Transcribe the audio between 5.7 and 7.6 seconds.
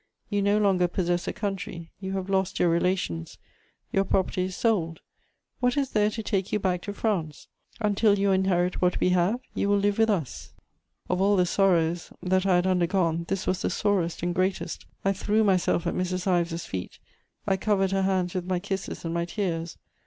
is there to take you back to France?